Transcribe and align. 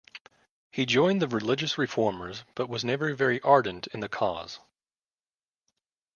He 0.71 0.87
joined 0.87 1.21
the 1.21 1.27
religious 1.27 1.77
reformers, 1.77 2.43
but 2.55 2.67
was 2.67 2.83
never 2.83 3.13
very 3.13 3.39
ardent 3.41 3.85
in 3.93 3.99
the 3.99 4.09
cause. 4.09 4.59